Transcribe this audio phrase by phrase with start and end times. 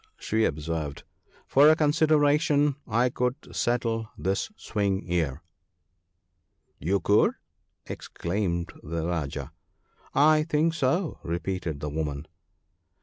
[0.17, 1.03] "she observed,"
[1.45, 5.43] for a consideration I could settle this Swing ear.""
[6.79, 7.33] You could!"
[7.85, 9.51] exclaimed the Rajah."
[10.33, 12.25] I think so!" repeated the woman.